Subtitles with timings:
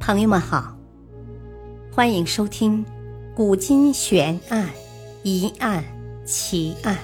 [0.00, 0.76] 朋友们好，
[1.90, 2.84] 欢迎收听
[3.34, 4.68] 《古今悬案、
[5.22, 5.82] 疑案、
[6.26, 6.94] 奇案》，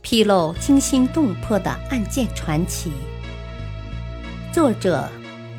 [0.00, 2.90] 披露惊心动魄的案件传奇。
[4.52, 5.08] 作者：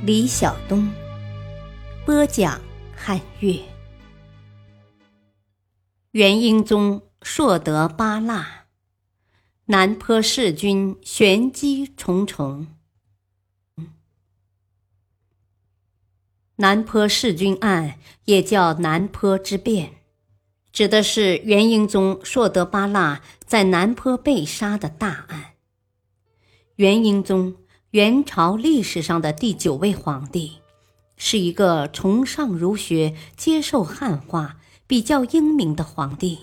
[0.04, 0.90] 李晓东，
[2.06, 2.60] 播讲：
[2.96, 3.60] 汉月。
[6.12, 8.66] 元英宗硕德八腊，
[9.66, 12.68] 南坡弑君，玄机重重。
[16.58, 19.94] 南坡弑君案也叫南坡之变，
[20.72, 25.54] 指的是元英宗硕德八腊在南坡被杀的大案。
[26.76, 27.56] 元英宗，
[27.90, 30.60] 元朝历史上的第九位皇帝，
[31.18, 36.38] 是一个崇尚儒学、接受汉化、比较英明的皇帝。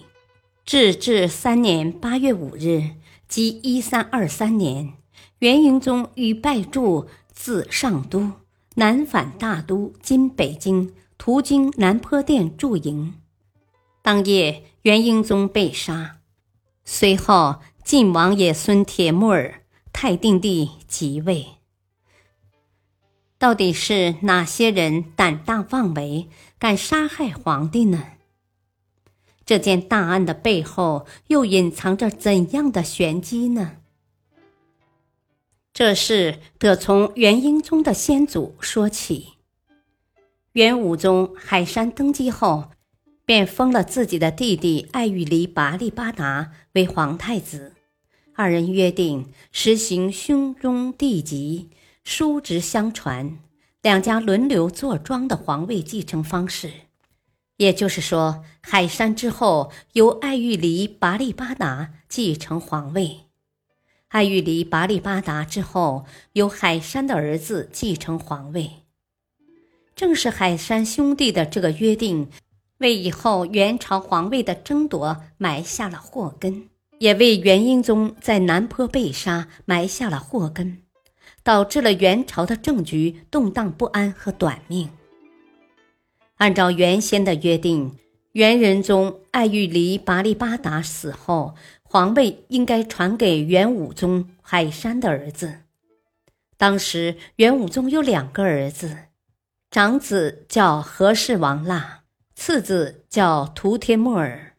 [0.64, 2.96] 至治三年八月五日，
[3.28, 4.94] 即一三二三年，
[5.38, 8.32] 元英宗与拜柱自上都。
[8.76, 13.14] 南返大都（今北京），途经南坡店驻营。
[14.00, 16.18] 当夜，元英宗被杀。
[16.84, 19.62] 随后，晋王爷孙铁木儿
[19.92, 21.46] 太定帝即位。
[23.38, 28.04] 到底是哪些人胆大妄为，敢杀害皇帝呢？
[29.44, 33.78] 这件大案的背后又隐藏着怎样的玄机呢？
[35.80, 39.28] 这事得从元英宗的先祖说起。
[40.52, 42.72] 元武宗海山登基后，
[43.24, 47.72] 便封了自己的弟弟爱育黎拔力巴达为皇太子，
[48.34, 51.70] 二人约定实行兄终弟及、
[52.04, 53.38] 叔侄相传、
[53.80, 56.70] 两家轮流坐庄的皇位继承方式。
[57.56, 63.29] 也就是说，海山之后由爱育黎拔力巴达继承皇位。
[64.10, 68.68] 爱育黎拔力巴达之后，由海山的儿子继承皇位。
[69.94, 72.28] 正是海山兄弟的这个约定，
[72.78, 76.68] 为以后元朝皇位的争夺埋下了祸根，
[76.98, 80.82] 也为元英宗在南坡被杀埋下了祸根，
[81.44, 84.90] 导致了元朝的政局动荡不安和短命。
[86.38, 87.96] 按照原先的约定，
[88.32, 91.54] 元仁宗爱育黎拔力巴达死后。
[91.92, 95.62] 皇位应该传给元武宗海山的儿子。
[96.56, 98.96] 当时元武宗有两个儿子，
[99.72, 102.02] 长子叫和氏王腊，
[102.36, 104.52] 次子叫图帖木儿。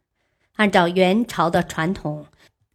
[0.57, 2.25] 按照元朝的传统，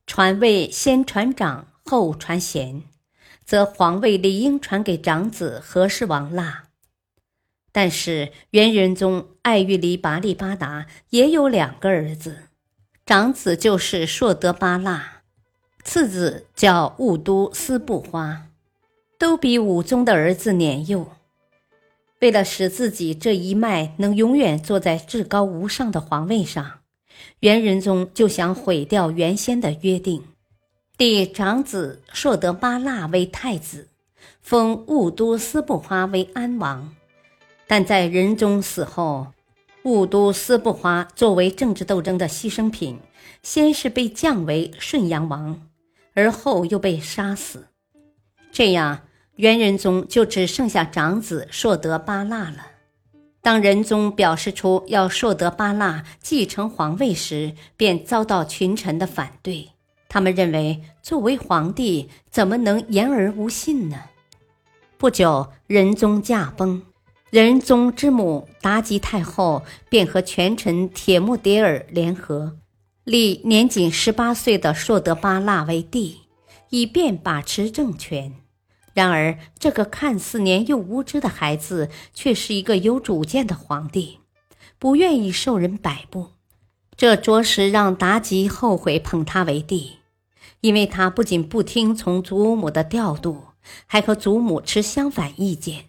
[0.07, 2.85] 传位先传长后传贤，
[3.45, 6.66] 则皇位理应传给长子和氏王腊。
[7.77, 12.45] 但是元仁宗爱育黎拔力巴达也有两个儿子。
[13.05, 15.21] 长子就是硕德巴剌，
[15.85, 18.47] 次子叫兀都斯布花，
[19.19, 21.07] 都比武宗的儿子年幼。
[22.21, 26.79] 为了使自己这一脉能永远坐在至高无上的皇位上，
[27.41, 30.25] 元仁宗就想毁掉原先的约定，
[30.97, 33.89] 立长子硕德巴剌为太子，
[34.41, 36.95] 封兀都斯布花为安王。
[37.67, 39.29] 但在仁宗死后。
[39.83, 42.99] 兀都斯布花作为政治斗争的牺牲品，
[43.45, 45.61] 先是被降为顺阳王，
[46.13, 47.69] 而后又被杀死。
[48.51, 49.03] 这样，
[49.37, 52.67] 元仁宗就只剩下长子硕德巴剌了。
[53.41, 59.69] 当仁宗表示出要硕德巴剌继承皇位时，便遭到群臣的反对。
[60.09, 63.97] 他们认为，作为皇帝，怎么能言而无信呢？
[64.99, 66.83] 不久，仁宗驾崩。
[67.31, 72.57] 仁宗之母妲己太后便和权臣铁木迭儿联合，
[73.03, 76.21] 立年仅十八岁的硕德巴剌为帝，
[76.71, 78.33] 以便把持政权。
[78.95, 84.21] 然而，这个看似年幼无知的孩子，却是一个有主见的皇帝，
[84.79, 86.29] 不愿意受人摆布。
[86.97, 89.97] 这着实让妲己后悔捧他为帝，
[90.61, 93.47] 因为他不仅不听从祖母的调度，
[93.87, 95.87] 还和祖母持相反意见。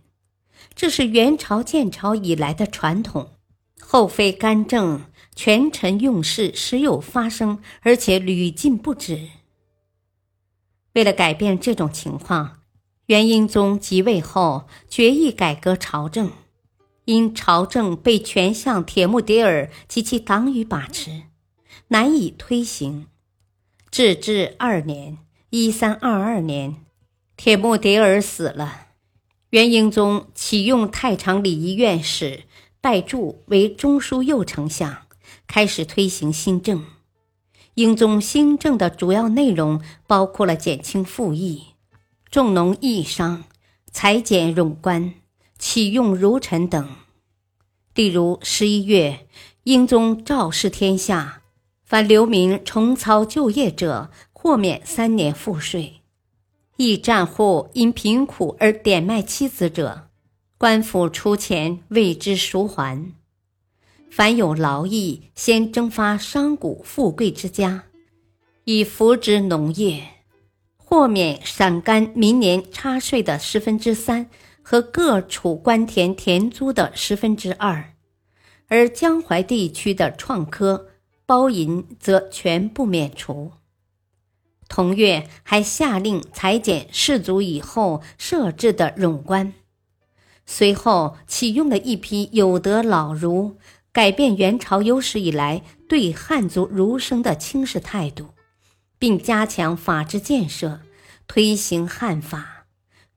[0.76, 3.32] 这是元朝建朝以来的传统，
[3.80, 5.06] 后妃干政，
[5.36, 9.30] 权臣用事时有发生，而且屡禁不止。
[10.94, 12.60] 为了改变这种情况，
[13.08, 16.32] 元英宗即位后决意改革朝政，
[17.06, 21.24] 因朝政被权相铁木迭儿及其党羽把持，
[21.90, 23.08] 难以推行。
[23.90, 25.20] 至治二年
[25.50, 26.76] （一三二二年），
[27.38, 28.87] 铁木迭儿死了。
[29.52, 32.44] 元英宗启用太常礼仪院使
[32.82, 35.04] 拜柱为中书右丞相，
[35.48, 36.84] 开始推行新政。
[37.76, 41.68] 英宗新政的主要内容包括了减轻赋役、
[42.30, 43.46] 重农抑商、
[43.90, 45.14] 裁减冗官、
[45.58, 46.90] 启用儒臣等。
[47.96, 49.28] 例如十一月，
[49.64, 51.42] 英宗诏示天下，
[51.86, 55.97] 凡流民重操旧业者，豁免三年赋税；
[56.78, 60.10] 亦战户因贫苦而典卖妻子者，
[60.60, 63.14] 官府出钱为之赎还。
[64.12, 67.86] 凡有劳役，先征发商贾富贵之家，
[68.66, 70.04] 以扶植农业。
[70.78, 74.30] 豁免陕甘明年差税的十分之三
[74.62, 77.94] 和各处官田田租的十分之二，
[78.68, 80.90] 而江淮地区的创科、
[81.26, 83.52] 包银则全部免除。
[84.68, 89.54] 同月还下令裁减士族以后设置的冗官。
[90.46, 93.58] 随后启用了一批有德老儒，
[93.92, 98.30] 改变元朝有史以来对汉族儒生的轻视态度。
[99.00, 100.80] 并加强法治建设，
[101.28, 102.66] 推行汉法，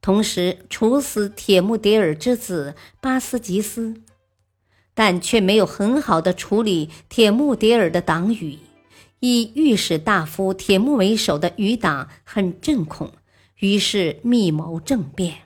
[0.02, 3.94] 同时处死铁木迭儿之子巴斯吉斯，
[4.93, 8.58] 但却没有很好的处理铁木迭儿的党羽。
[9.20, 13.12] 以御史大夫铁木为首的余党很震恐，
[13.58, 15.43] 于是密谋政变。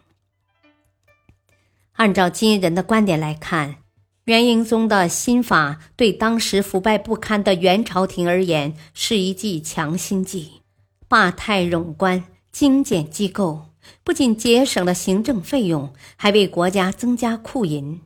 [1.95, 3.77] 按照今人的观点来看，
[4.25, 10.63] 元英宗的新法对当时腐败不堪的元朝廷而言是一剂强心剂，
[11.09, 13.67] 罢太冗官，精简机构，
[14.03, 18.01] 不仅节省了行政费用，还为国家增加库银；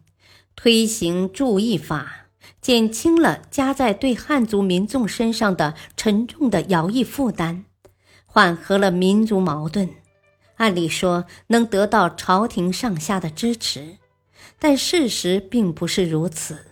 [0.56, 2.27] 推行注意法，
[2.60, 7.64] 减轻了加在对汉族民众身上的沉重的徭役负担，
[8.26, 9.88] 缓和了民族矛盾。
[10.56, 13.98] 按理说，能得到朝廷上下的支持。
[14.60, 16.66] 但事实并不是如此。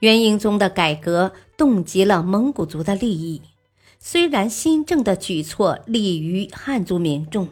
[0.00, 3.42] 元英宗的改革动及了蒙古族的利益，
[4.00, 7.48] 虽然新政的举措利于汉族民众，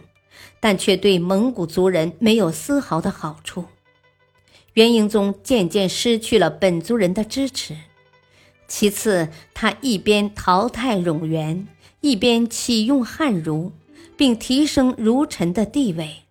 [0.58, 3.66] 但却对蒙古族人没有丝毫的好处。
[4.76, 7.74] 元英宗渐渐失去了本族人的支持。
[8.68, 11.66] 其次，他一边淘汰冗员，
[12.02, 13.72] 一边启用汉儒，
[14.18, 16.24] 并提升儒臣的地位。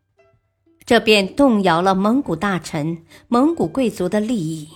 [0.86, 4.70] 这便动摇了蒙古大臣、蒙古贵族的利益。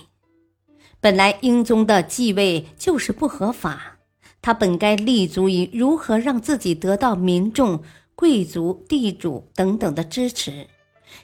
[1.00, 3.98] 本来英宗的继位就是不合法，
[4.42, 7.84] 他本该立足于如何让自己得到民众、
[8.16, 10.66] 贵族、地主等等的支持，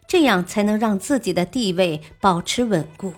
[0.06, 3.14] 这样才能让自己的地位保持稳固。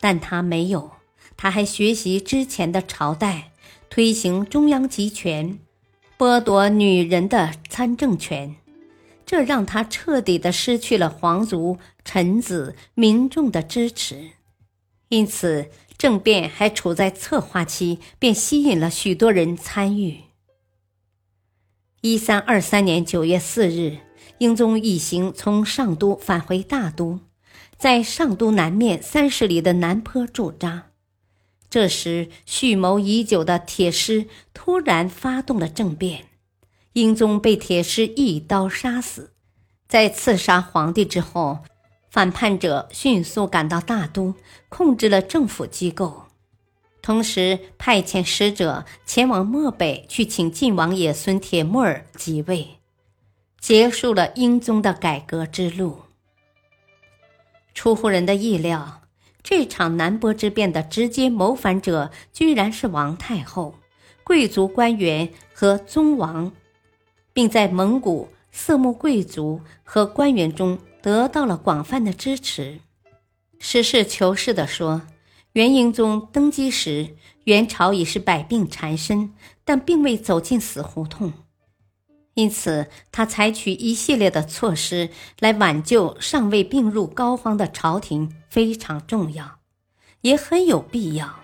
[0.00, 0.92] 但他没有，
[1.36, 3.52] 他还学习之前的朝代，
[3.88, 5.58] 推行中央集权，
[6.18, 8.56] 剥夺女人的参政权。
[9.24, 14.32] 这让他彻底的失去了皇族、臣子、民众的支持，
[15.08, 20.24] 因此政变还处在策划期，便吸引了许多人参与。
[22.02, 23.98] 一三二三年九月四日，
[24.42, 27.20] 英宗一行从上都返回大都，
[27.78, 30.88] 在上都南面三十里的南坡驻扎。
[31.70, 36.24] 这时，蓄谋已久的铁狮突然发动了政变。
[36.94, 39.32] 英宗被铁狮一刀杀死，
[39.86, 41.60] 在刺杀皇帝之后，
[42.10, 44.34] 反叛者迅速赶到大都，
[44.68, 46.24] 控制了政府机构，
[47.00, 52.80] 同时派遣使者前往漠北去请晋王爷孙铁木儿即位，
[53.62, 56.00] 结束了英宗的改革之路。
[57.72, 59.02] 出乎人的意料，
[59.42, 63.76] 这场南坡之变的直接谋反者居然是王太后、
[64.24, 66.52] 贵族官员和宗王。
[67.34, 72.80] 并在蒙古色目贵族和官员中得到了广泛的支持。
[73.58, 75.00] 实事求是地说，
[75.52, 79.32] 元英宗登基时，元朝已是百病缠身，
[79.64, 81.32] 但并未走进死胡同。
[82.34, 89.58] 因此，他采取一系列的措施来挽救尚未病入膏肓的朝廷，非常重要，
[90.22, 91.40] 也很有必要。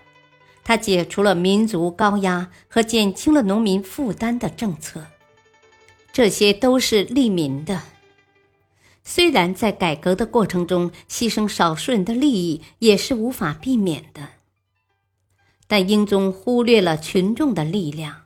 [0.64, 5.07] 他解除了民族高压和减轻了农民负担的政策。
[6.12, 7.83] 这些都是利民的，
[9.04, 14.28] 虽然在改革的过程中牺牲少数人的利益也是无法避免的，
[15.66, 18.23] 但英宗忽略了群众的力量，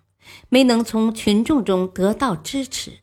[0.48, 2.98] 没能从群众中得到支持，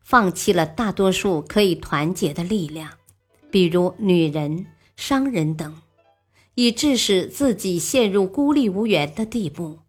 [0.00, 2.92] 放弃了大多数可以团结的力量，
[3.50, 4.66] 比如女人、
[4.96, 5.80] 商人等，
[6.54, 9.80] 以致使自己陷入孤立无援的地步，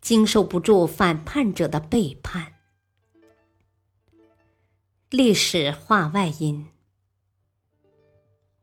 [0.00, 2.54] 经受不住反叛者的背叛。
[5.10, 6.66] 历史话外音：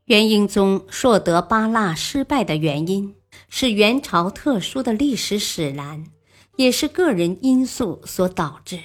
[0.05, 3.15] 元英宗硕德八剌失败的原因
[3.49, 6.05] 是元朝特殊的历史使然，
[6.57, 8.79] 也是个人因素所导致。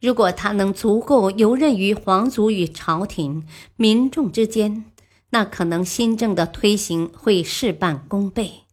[0.00, 3.46] 如果他能足够游刃于皇族与朝廷、
[3.76, 4.84] 民众之间，
[5.30, 8.64] 那可能新政的推行会事半功倍。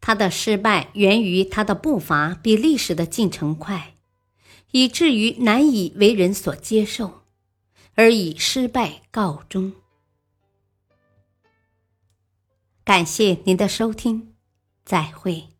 [0.00, 3.94] 他的失败源于他的步伐比历史的进程快，
[4.72, 7.22] 以至于难以为人所接受，
[7.94, 9.72] 而以失败告终。
[12.84, 14.34] 感谢您的收听，
[14.84, 15.53] 再会。